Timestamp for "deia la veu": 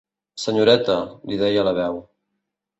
1.45-2.05